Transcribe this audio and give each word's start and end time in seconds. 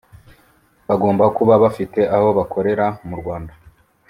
bagomba 0.87 1.25
kuba 1.37 1.53
bafite 1.63 1.99
aho 2.15 2.27
bakorera 2.37 2.85
mu 3.07 3.15
Rwanda 3.21 3.53